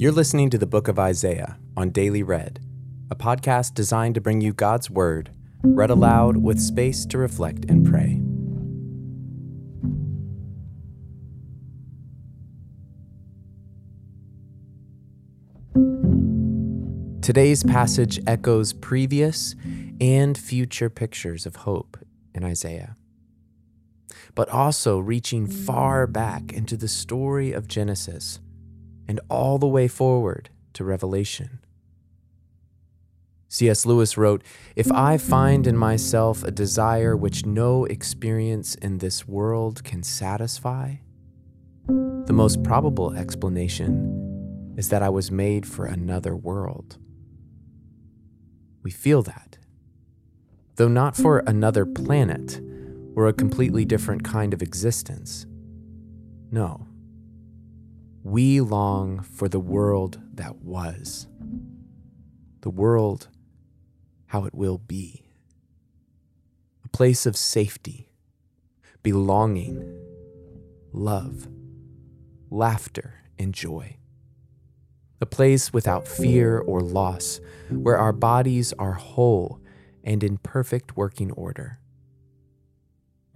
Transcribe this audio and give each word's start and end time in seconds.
You're 0.00 0.12
listening 0.12 0.48
to 0.50 0.58
the 0.58 0.66
book 0.66 0.86
of 0.86 0.96
Isaiah 0.96 1.58
on 1.76 1.90
Daily 1.90 2.22
Read, 2.22 2.60
a 3.10 3.16
podcast 3.16 3.74
designed 3.74 4.14
to 4.14 4.20
bring 4.20 4.40
you 4.40 4.52
God's 4.52 4.88
Word, 4.88 5.30
read 5.62 5.90
aloud 5.90 6.36
with 6.36 6.60
space 6.60 7.04
to 7.06 7.18
reflect 7.18 7.64
and 7.68 7.84
pray. 7.84 8.20
Today's 17.20 17.64
passage 17.64 18.20
echoes 18.26 18.72
previous 18.72 19.56
and 20.00 20.38
future 20.38 20.88
pictures 20.88 21.44
of 21.44 21.56
hope 21.56 21.98
in 22.34 22.44
Isaiah, 22.44 22.96
but 24.38 24.48
also 24.50 25.00
reaching 25.00 25.48
far 25.48 26.06
back 26.06 26.42
mm. 26.44 26.58
into 26.58 26.76
the 26.76 26.86
story 26.86 27.50
of 27.50 27.66
Genesis 27.66 28.38
and 29.08 29.18
all 29.28 29.58
the 29.58 29.66
way 29.66 29.88
forward 29.88 30.48
to 30.72 30.84
Revelation. 30.84 31.58
C.S. 33.48 33.84
Lewis 33.84 34.16
wrote 34.16 34.44
If 34.76 34.92
I 34.92 35.18
find 35.18 35.66
in 35.66 35.76
myself 35.76 36.44
a 36.44 36.52
desire 36.52 37.16
which 37.16 37.46
no 37.46 37.84
experience 37.86 38.76
in 38.76 38.98
this 38.98 39.26
world 39.26 39.82
can 39.82 40.04
satisfy, 40.04 40.98
the 41.88 42.32
most 42.32 42.62
probable 42.62 43.14
explanation 43.14 44.74
is 44.78 44.88
that 44.90 45.02
I 45.02 45.08
was 45.08 45.32
made 45.32 45.66
for 45.66 45.84
another 45.84 46.36
world. 46.36 46.96
We 48.84 48.92
feel 48.92 49.24
that. 49.24 49.58
Though 50.76 50.86
not 50.86 51.16
for 51.16 51.40
another 51.40 51.84
planet 51.84 52.60
or 53.18 53.26
a 53.26 53.32
completely 53.32 53.84
different 53.84 54.22
kind 54.22 54.54
of 54.54 54.62
existence. 54.62 55.44
No. 56.52 56.86
We 58.22 58.60
long 58.60 59.22
for 59.22 59.48
the 59.48 59.58
world 59.58 60.20
that 60.34 60.54
was, 60.62 61.26
the 62.60 62.70
world 62.70 63.26
how 64.26 64.44
it 64.44 64.54
will 64.54 64.78
be. 64.78 65.24
A 66.84 66.88
place 66.90 67.26
of 67.26 67.36
safety, 67.36 68.08
belonging, 69.02 69.82
love, 70.92 71.48
laughter, 72.50 73.14
and 73.36 73.52
joy 73.52 73.96
a 75.20 75.26
place 75.26 75.72
without 75.72 76.06
fear 76.06 76.60
or 76.60 76.80
loss, 76.80 77.40
where 77.70 77.98
our 77.98 78.12
bodies 78.12 78.72
are 78.78 78.92
whole 78.92 79.60
and 80.04 80.22
in 80.22 80.38
perfect 80.38 80.96
working 80.96 81.32
order, 81.32 81.80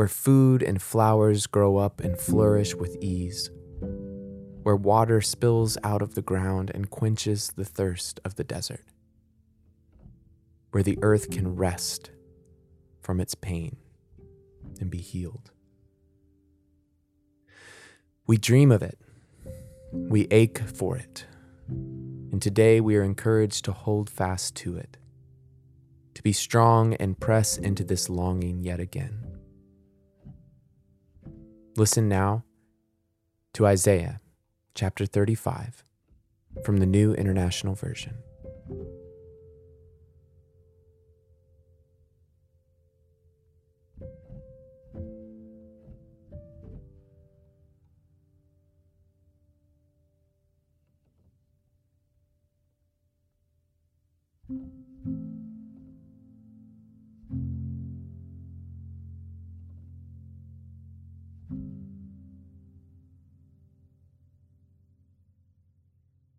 where 0.00 0.08
food 0.08 0.62
and 0.62 0.80
flowers 0.80 1.46
grow 1.46 1.76
up 1.76 2.00
and 2.00 2.18
flourish 2.18 2.74
with 2.74 2.96
ease, 3.02 3.50
where 4.62 4.74
water 4.74 5.20
spills 5.20 5.76
out 5.84 6.00
of 6.00 6.14
the 6.14 6.22
ground 6.22 6.70
and 6.72 6.88
quenches 6.88 7.48
the 7.48 7.66
thirst 7.66 8.18
of 8.24 8.36
the 8.36 8.42
desert, 8.42 8.86
where 10.70 10.82
the 10.82 10.98
earth 11.02 11.30
can 11.30 11.54
rest 11.54 12.12
from 13.02 13.20
its 13.20 13.34
pain 13.34 13.76
and 14.80 14.90
be 14.90 14.96
healed. 14.96 15.50
We 18.26 18.38
dream 18.38 18.72
of 18.72 18.82
it, 18.82 18.98
we 19.92 20.26
ache 20.30 20.60
for 20.60 20.96
it 20.96 21.26
and 21.68 22.40
today 22.40 22.80
we 22.80 22.96
are 22.96 23.02
encouraged 23.02 23.66
to 23.66 23.72
hold 23.72 24.08
fast 24.08 24.56
to 24.56 24.78
it, 24.78 24.96
to 26.14 26.22
be 26.22 26.32
strong 26.32 26.94
and 26.94 27.20
press 27.20 27.58
into 27.58 27.84
this 27.84 28.08
longing 28.08 28.64
yet 28.64 28.80
again. 28.80 29.29
Listen 31.76 32.08
now 32.08 32.44
to 33.54 33.66
Isaiah 33.66 34.20
chapter 34.74 35.06
35 35.06 35.84
from 36.64 36.78
the 36.78 36.86
New 36.86 37.14
International 37.14 37.74
Version. 37.74 38.16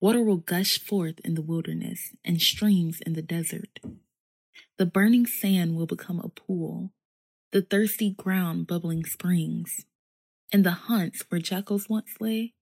Water 0.00 0.22
will 0.22 0.38
gush 0.38 0.78
forth 0.78 1.20
in 1.24 1.34
the 1.34 1.42
wilderness 1.42 2.12
and 2.24 2.40
streams 2.40 3.00
in 3.02 3.12
the 3.12 3.22
desert. 3.22 3.80
The 4.78 4.86
burning 4.86 5.26
sand 5.26 5.76
will 5.76 5.86
become 5.86 6.20
a 6.20 6.28
pool, 6.28 6.92
the 7.52 7.62
thirsty 7.62 8.10
ground 8.10 8.66
bubbling 8.66 9.04
springs. 9.04 9.84
And 10.52 10.64
the 10.64 10.72
hunts 10.72 11.24
where 11.28 11.40
jackals 11.40 11.88
once 11.88 12.14
lay, 12.18 12.54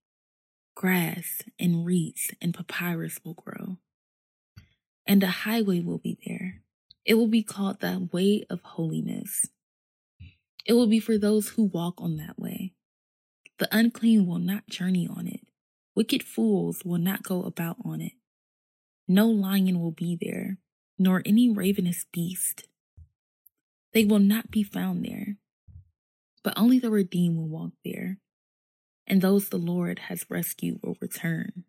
grass 0.74 1.42
and 1.58 1.86
reeds 1.86 2.32
and 2.42 2.52
papyrus 2.52 3.18
will 3.24 3.34
grow 3.34 3.78
and 5.08 5.22
a 5.22 5.28
highway 5.28 5.80
will 5.80 5.98
be 5.98 6.18
there. 6.26 6.60
It 7.04 7.14
will 7.14 7.26
be 7.28 7.42
called 7.42 7.80
the 7.80 8.08
way 8.12 8.44
of 8.50 8.60
holiness. 8.62 9.48
It 10.66 10.74
will 10.74 10.86
be 10.86 11.00
for 11.00 11.16
those 11.16 11.50
who 11.50 11.64
walk 11.64 11.94
on 11.98 12.18
that 12.18 12.38
way. 12.38 12.74
The 13.58 13.74
unclean 13.74 14.26
will 14.26 14.38
not 14.38 14.68
journey 14.68 15.08
on 15.08 15.26
it. 15.26 15.37
Wicked 15.98 16.22
fools 16.22 16.84
will 16.84 17.00
not 17.00 17.24
go 17.24 17.42
about 17.42 17.78
on 17.84 18.00
it. 18.00 18.12
No 19.08 19.26
lion 19.26 19.80
will 19.80 19.90
be 19.90 20.16
there, 20.16 20.58
nor 20.96 21.22
any 21.26 21.50
ravenous 21.50 22.06
beast. 22.12 22.68
They 23.92 24.04
will 24.04 24.20
not 24.20 24.48
be 24.48 24.62
found 24.62 25.04
there, 25.04 25.38
but 26.44 26.56
only 26.56 26.78
the 26.78 26.92
redeemed 26.92 27.36
will 27.36 27.48
walk 27.48 27.72
there, 27.84 28.18
and 29.08 29.20
those 29.20 29.48
the 29.48 29.56
Lord 29.56 29.98
has 30.06 30.24
rescued 30.30 30.78
will 30.84 30.96
return. 31.00 31.64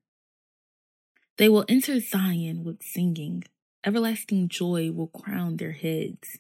They 1.40 1.50
will 1.50 1.66
enter 1.68 2.00
Zion 2.00 2.64
with 2.64 2.84
singing. 2.84 3.46
Everlasting 3.84 4.50
joy 4.50 4.92
will 4.92 5.08
crown 5.08 5.58
their 5.58 5.72
heads. 5.72 6.38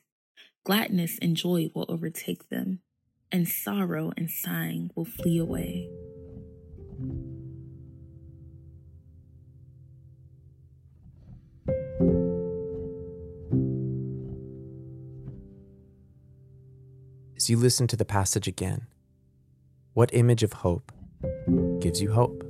Gladness 0.63 1.17
and 1.23 1.35
joy 1.35 1.71
will 1.73 1.87
overtake 1.89 2.49
them, 2.49 2.81
and 3.31 3.47
sorrow 3.47 4.11
and 4.15 4.29
sighing 4.29 4.91
will 4.93 5.05
flee 5.05 5.39
away. 5.39 5.89
You 17.49 17.57
listen 17.57 17.87
to 17.87 17.95
the 17.95 18.05
passage 18.05 18.47
again, 18.47 18.85
what 19.95 20.13
image 20.13 20.43
of 20.43 20.53
hope 20.53 20.91
gives 21.79 21.99
you 21.99 22.11
hope? 22.11 22.43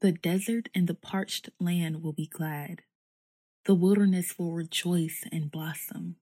The 0.00 0.10
desert 0.10 0.68
and 0.74 0.88
the 0.88 0.94
parched 0.94 1.50
land 1.60 2.02
will 2.02 2.12
be 2.12 2.26
glad. 2.26 2.82
The 3.66 3.74
wilderness 3.76 4.36
will 4.36 4.50
rejoice 4.50 5.22
and 5.30 5.48
blossom. 5.48 6.16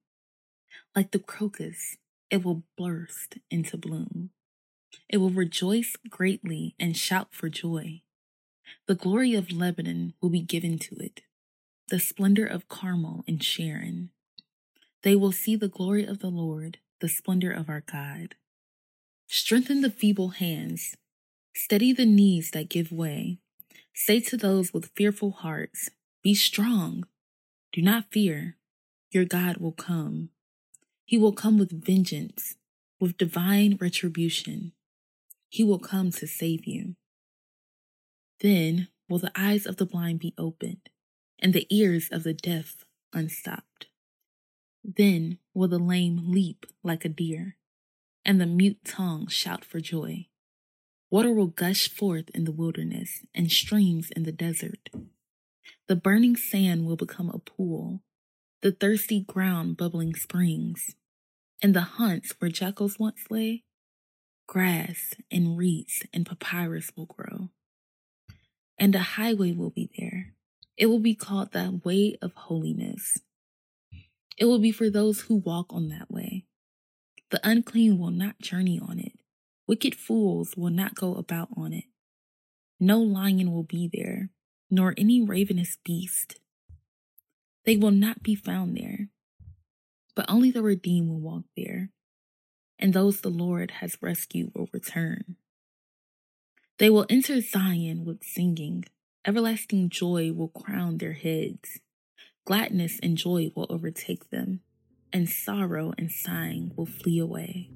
Like 0.95 1.09
the 1.09 1.19
crocus, 1.19 1.97
it 2.33 2.43
will 2.43 2.63
burst 2.75 3.37
into 3.51 3.77
bloom. 3.77 4.31
It 5.07 5.17
will 5.17 5.29
rejoice 5.29 5.95
greatly 6.09 6.73
and 6.79 6.97
shout 6.97 7.27
for 7.29 7.47
joy. 7.47 8.01
The 8.87 8.95
glory 8.95 9.35
of 9.35 9.51
Lebanon 9.51 10.15
will 10.19 10.31
be 10.31 10.41
given 10.41 10.79
to 10.79 10.95
it, 10.95 11.21
the 11.89 11.99
splendor 11.99 12.47
of 12.47 12.67
Carmel 12.67 13.23
and 13.27 13.43
Sharon. 13.43 14.09
They 15.03 15.15
will 15.15 15.31
see 15.31 15.55
the 15.55 15.67
glory 15.67 16.07
of 16.07 16.19
the 16.19 16.31
Lord, 16.31 16.79
the 17.01 17.07
splendor 17.07 17.51
of 17.51 17.69
our 17.69 17.81
God. 17.81 18.33
Strengthen 19.27 19.81
the 19.81 19.91
feeble 19.91 20.29
hands, 20.29 20.97
steady 21.55 21.93
the 21.93 22.07
knees 22.07 22.49
that 22.49 22.67
give 22.67 22.91
way. 22.91 23.37
Say 23.93 24.19
to 24.21 24.37
those 24.37 24.73
with 24.73 24.89
fearful 24.95 25.33
hearts, 25.33 25.91
Be 26.23 26.33
strong, 26.33 27.05
do 27.71 27.83
not 27.83 28.11
fear, 28.11 28.57
your 29.11 29.25
God 29.25 29.57
will 29.57 29.71
come. 29.71 30.29
He 31.05 31.17
will 31.17 31.33
come 31.33 31.57
with 31.57 31.85
vengeance, 31.85 32.55
with 32.99 33.17
divine 33.17 33.77
retribution. 33.79 34.71
He 35.49 35.63
will 35.63 35.79
come 35.79 36.11
to 36.11 36.27
save 36.27 36.65
you. 36.65 36.95
Then 38.39 38.87
will 39.09 39.19
the 39.19 39.31
eyes 39.35 39.65
of 39.65 39.77
the 39.77 39.85
blind 39.85 40.19
be 40.19 40.33
opened, 40.37 40.89
and 41.39 41.53
the 41.53 41.67
ears 41.69 42.09
of 42.11 42.23
the 42.23 42.33
deaf 42.33 42.85
unstopped. 43.13 43.87
Then 44.83 45.37
will 45.53 45.67
the 45.67 45.79
lame 45.79 46.31
leap 46.31 46.65
like 46.83 47.05
a 47.05 47.09
deer, 47.09 47.57
and 48.25 48.39
the 48.39 48.45
mute 48.45 48.83
tongue 48.83 49.27
shout 49.27 49.63
for 49.63 49.79
joy. 49.79 50.27
Water 51.09 51.31
will 51.31 51.47
gush 51.47 51.89
forth 51.89 52.29
in 52.33 52.45
the 52.45 52.51
wilderness 52.51 53.21
and 53.35 53.51
streams 53.51 54.09
in 54.11 54.23
the 54.23 54.31
desert. 54.31 54.89
The 55.87 55.95
burning 55.95 56.35
sand 56.35 56.85
will 56.85 56.95
become 56.95 57.29
a 57.29 57.37
pool, 57.37 58.01
the 58.63 58.71
thirsty 58.71 59.19
ground 59.19 59.75
bubbling 59.75 60.15
springs. 60.15 60.95
And 61.61 61.75
the 61.75 61.81
haunts 61.81 62.33
where 62.39 62.49
jackals 62.49 62.97
once 62.97 63.25
lay, 63.29 63.63
grass 64.47 65.13
and 65.29 65.57
reeds 65.57 66.03
and 66.13 66.25
papyrus 66.25 66.91
will 66.95 67.05
grow. 67.05 67.49
And 68.77 68.95
a 68.95 68.99
highway 68.99 69.51
will 69.51 69.69
be 69.69 69.89
there. 69.99 70.33
It 70.77 70.85
will 70.87 70.99
be 70.99 71.13
called 71.13 71.51
the 71.51 71.81
way 71.83 72.17
of 72.21 72.33
holiness. 72.33 73.19
It 74.37 74.45
will 74.45 74.59
be 74.59 74.71
for 74.71 74.89
those 74.89 75.21
who 75.21 75.35
walk 75.35 75.67
on 75.69 75.89
that 75.89 76.09
way. 76.09 76.45
The 77.31 77.41
unclean 77.47 77.99
will 77.99 78.11
not 78.11 78.39
journey 78.39 78.79
on 78.79 78.97
it. 78.97 79.13
Wicked 79.67 79.93
fools 79.93 80.55
will 80.55 80.71
not 80.71 80.95
go 80.95 81.15
about 81.15 81.49
on 81.55 81.73
it. 81.73 81.85
No 82.79 82.99
lion 82.99 83.51
will 83.51 83.63
be 83.63 83.89
there, 83.93 84.29
nor 84.69 84.93
any 84.97 85.21
ravenous 85.21 85.77
beast. 85.83 86.39
They 87.65 87.77
will 87.77 87.91
not 87.91 88.23
be 88.23 88.35
found 88.35 88.75
there, 88.75 89.09
but 90.15 90.25
only 90.29 90.51
the 90.51 90.61
redeemed 90.61 91.09
will 91.09 91.19
walk 91.19 91.43
there, 91.55 91.89
and 92.77 92.93
those 92.93 93.21
the 93.21 93.29
Lord 93.29 93.71
has 93.79 93.97
rescued 94.01 94.51
will 94.53 94.67
return. 94.73 95.37
They 96.77 96.89
will 96.89 97.05
enter 97.09 97.39
Zion 97.39 98.03
with 98.03 98.23
singing. 98.23 98.85
Everlasting 99.25 99.89
joy 99.89 100.33
will 100.33 100.49
crown 100.49 100.97
their 100.97 101.13
heads. 101.13 101.79
Gladness 102.45 102.99
and 103.01 103.17
joy 103.17 103.51
will 103.55 103.67
overtake 103.69 104.29
them, 104.29 104.59
and 105.13 105.29
sorrow 105.29 105.93
and 105.97 106.11
sighing 106.11 106.73
will 106.75 106.85
flee 106.85 107.19
away. 107.19 107.69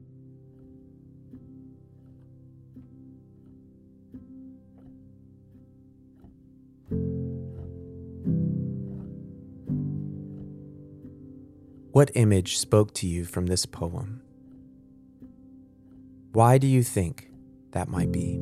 What 11.97 12.11
image 12.13 12.59
spoke 12.59 12.93
to 12.93 13.07
you 13.07 13.25
from 13.25 13.47
this 13.47 13.65
poem? 13.65 14.21
Why 16.31 16.59
do 16.59 16.67
you 16.67 16.83
think 16.83 17.31
that 17.71 17.89
might 17.89 18.11
be? 18.11 18.39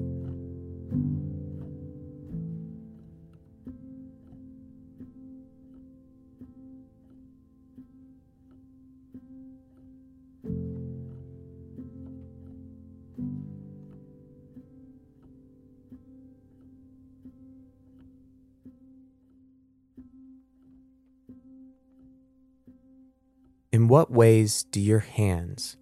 In 23.86 23.90
what 23.90 24.10
ways 24.10 24.64
do 24.64 24.82
your 24.82 25.02
hands 25.02 25.78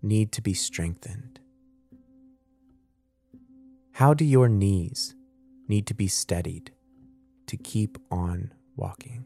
need 0.00 0.30
to 0.30 0.40
be 0.40 0.54
strengthened? 0.54 1.40
How 3.90 4.14
do 4.14 4.24
your 4.24 4.48
knees 4.48 5.16
need 5.66 5.84
to 5.88 5.94
be 5.94 6.06
steadied 6.06 6.70
to 7.48 7.56
keep 7.56 7.98
on 8.08 8.54
walking? 8.76 9.24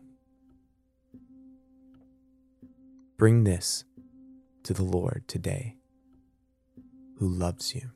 Bring 3.18 3.44
this 3.44 3.84
to 4.62 4.72
the 4.72 4.84
Lord 4.84 5.24
today, 5.28 5.76
who 7.18 7.28
loves 7.28 7.74
you. 7.74 7.90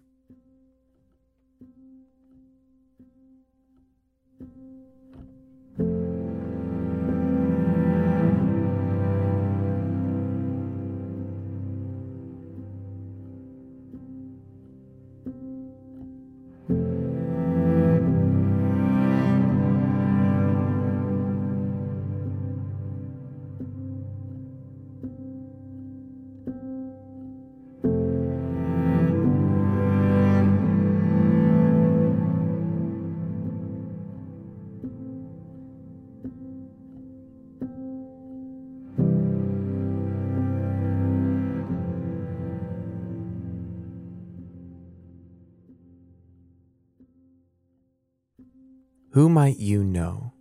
Who 49.12 49.30
might 49.30 49.58
you 49.58 49.82
know 49.82 50.34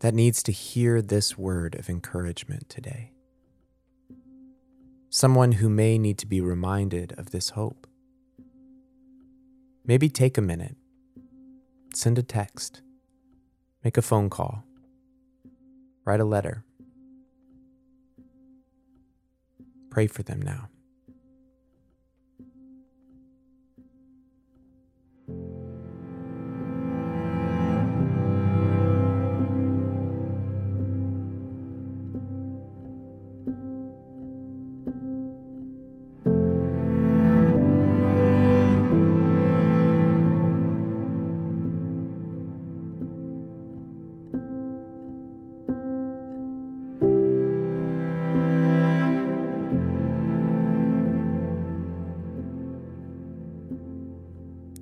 that 0.00 0.12
needs 0.12 0.42
to 0.42 0.52
hear 0.52 1.00
this 1.00 1.38
word 1.38 1.74
of 1.74 1.88
encouragement 1.88 2.68
today? 2.68 3.12
Someone 5.08 5.52
who 5.52 5.70
may 5.70 5.96
need 5.96 6.18
to 6.18 6.26
be 6.26 6.42
reminded 6.42 7.14
of 7.16 7.30
this 7.30 7.50
hope. 7.50 7.86
Maybe 9.86 10.10
take 10.10 10.36
a 10.36 10.42
minute, 10.42 10.76
send 11.94 12.18
a 12.18 12.22
text, 12.22 12.82
make 13.82 13.96
a 13.96 14.02
phone 14.02 14.28
call, 14.28 14.64
write 16.04 16.20
a 16.20 16.26
letter. 16.26 16.64
Pray 19.88 20.08
for 20.08 20.22
them 20.22 20.42
now. 20.42 20.68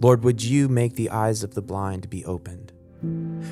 Lord, 0.07 0.23
would 0.23 0.41
you 0.41 0.69
make 0.69 0.95
the 0.95 1.11
eyes 1.11 1.43
of 1.43 1.55
the 1.55 1.63
blind 1.63 2.09
be 2.09 2.25
opened? 2.25 2.73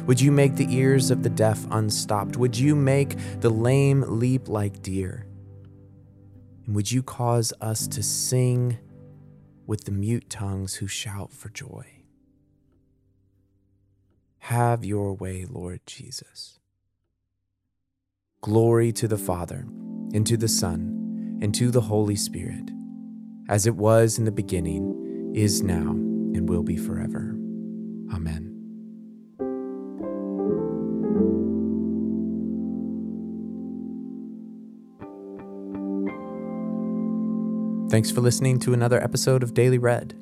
Would 0.06 0.20
you 0.20 0.30
make 0.30 0.54
the 0.54 0.72
ears 0.72 1.10
of 1.10 1.24
the 1.24 1.28
deaf 1.28 1.66
unstopped? 1.68 2.36
Would 2.36 2.56
you 2.56 2.76
make 2.76 3.16
the 3.40 3.50
lame 3.50 4.04
leap 4.06 4.48
like 4.48 4.80
deer? 4.80 5.26
And 6.64 6.76
would 6.76 6.92
you 6.92 7.02
cause 7.02 7.52
us 7.60 7.88
to 7.88 8.04
sing 8.04 8.78
with 9.66 9.82
the 9.82 9.90
mute 9.90 10.30
tongues 10.30 10.76
who 10.76 10.86
shout 10.86 11.32
for 11.32 11.48
joy? 11.48 11.86
Have 14.38 14.84
your 14.84 15.12
way, 15.12 15.46
Lord 15.50 15.80
Jesus. 15.86 16.60
Glory 18.42 18.92
to 18.92 19.08
the 19.08 19.18
Father, 19.18 19.66
and 20.14 20.24
to 20.28 20.36
the 20.36 20.46
Son, 20.46 21.36
and 21.42 21.52
to 21.56 21.72
the 21.72 21.80
Holy 21.80 22.14
Spirit, 22.14 22.70
as 23.48 23.66
it 23.66 23.74
was 23.74 24.20
in 24.20 24.24
the 24.24 24.30
beginning, 24.30 25.32
is 25.34 25.60
now, 25.60 26.13
and 26.34 26.48
will 26.48 26.62
be 26.62 26.76
forever. 26.76 27.36
Amen. 28.12 28.50
Thanks 37.90 38.10
for 38.10 38.20
listening 38.20 38.58
to 38.60 38.72
another 38.72 39.00
episode 39.02 39.42
of 39.44 39.54
Daily 39.54 39.78
Read. 39.78 40.14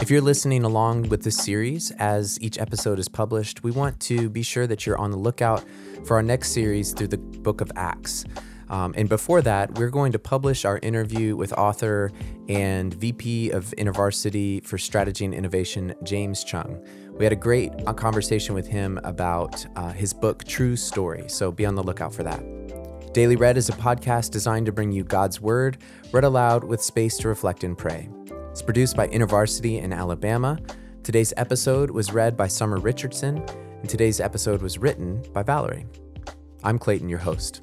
If 0.00 0.12
you're 0.12 0.22
listening 0.22 0.64
along 0.64 1.10
with 1.10 1.22
this 1.22 1.36
series 1.36 1.90
as 1.98 2.38
each 2.40 2.58
episode 2.58 2.98
is 2.98 3.08
published, 3.08 3.62
we 3.62 3.70
want 3.70 4.00
to 4.00 4.30
be 4.30 4.42
sure 4.42 4.66
that 4.66 4.86
you're 4.86 4.96
on 4.96 5.10
the 5.10 5.18
lookout 5.18 5.64
for 6.04 6.16
our 6.16 6.22
next 6.22 6.52
series 6.52 6.92
through 6.92 7.08
the 7.08 7.18
book 7.18 7.60
of 7.60 7.70
Acts. 7.76 8.24
Um, 8.70 8.94
and 8.96 9.08
before 9.08 9.42
that, 9.42 9.78
we're 9.78 9.90
going 9.90 10.12
to 10.12 10.18
publish 10.18 10.64
our 10.64 10.78
interview 10.82 11.36
with 11.36 11.52
author 11.54 12.12
and 12.48 12.92
VP 12.94 13.50
of 13.50 13.74
InterVarsity 13.78 14.64
for 14.64 14.78
Strategy 14.78 15.24
and 15.24 15.34
Innovation, 15.34 15.94
James 16.02 16.44
Choung. 16.44 16.86
We 17.18 17.24
had 17.24 17.32
a 17.32 17.36
great 17.36 17.72
uh, 17.86 17.92
conversation 17.92 18.54
with 18.54 18.66
him 18.66 19.00
about 19.04 19.66
uh, 19.76 19.92
his 19.92 20.12
book, 20.12 20.44
True 20.44 20.76
Story. 20.76 21.24
So 21.28 21.50
be 21.50 21.66
on 21.66 21.74
the 21.74 21.82
lookout 21.82 22.14
for 22.14 22.22
that. 22.22 22.42
Daily 23.12 23.36
Read 23.36 23.56
is 23.56 23.68
a 23.68 23.72
podcast 23.72 24.30
designed 24.30 24.66
to 24.66 24.72
bring 24.72 24.92
you 24.92 25.02
God's 25.02 25.40
Word, 25.40 25.78
read 26.12 26.24
aloud 26.24 26.62
with 26.62 26.82
space 26.82 27.16
to 27.18 27.28
reflect 27.28 27.64
and 27.64 27.76
pray. 27.76 28.08
It's 28.50 28.62
produced 28.62 28.96
by 28.96 29.08
InterVarsity 29.08 29.82
in 29.82 29.92
Alabama. 29.92 30.58
Today's 31.02 31.32
episode 31.36 31.90
was 31.90 32.12
read 32.12 32.36
by 32.36 32.48
Summer 32.48 32.76
Richardson, 32.78 33.42
and 33.80 33.88
today's 33.88 34.20
episode 34.20 34.60
was 34.60 34.78
written 34.78 35.22
by 35.32 35.42
Valerie. 35.42 35.86
I'm 36.62 36.78
Clayton, 36.78 37.08
your 37.08 37.18
host. 37.18 37.62